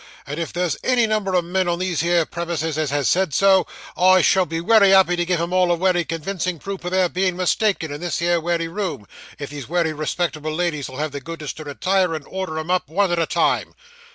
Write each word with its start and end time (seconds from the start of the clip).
And 0.25 0.39
if 0.39 0.51
there's 0.51 0.77
any 0.83 1.05
number 1.05 1.35
o' 1.35 1.43
men 1.43 1.67
on 1.67 1.77
these 1.77 2.01
here 2.01 2.25
premises 2.25 2.75
as 2.75 2.89
has 2.89 3.07
said 3.07 3.35
so, 3.35 3.67
I 3.95 4.23
shall 4.23 4.47
be 4.47 4.59
wery 4.59 4.89
happy 4.89 5.15
to 5.15 5.25
give 5.25 5.39
'em 5.39 5.53
all 5.53 5.71
a 5.71 5.75
wery 5.75 6.05
convincing 6.05 6.57
proof 6.57 6.83
o' 6.83 6.89
their 6.89 7.07
being 7.07 7.37
mistaken, 7.37 7.91
in 7.93 8.01
this 8.01 8.17
here 8.17 8.39
wery 8.41 8.67
room, 8.67 9.05
if 9.37 9.51
these 9.51 9.69
wery 9.69 9.93
respectable 9.93 10.55
ladies 10.55 10.89
'll 10.89 10.97
have 10.97 11.11
the 11.11 11.21
goodness 11.21 11.53
to 11.53 11.65
retire, 11.65 12.15
and 12.15 12.25
order 12.27 12.57
'em 12.57 12.71
up, 12.71 12.89
one 12.89 13.11
at 13.11 13.19
a 13.19 13.27
time. 13.27 13.75